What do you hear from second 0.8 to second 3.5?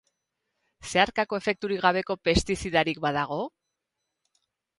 Zeharkako efekturik gabeko pestizidarik badago?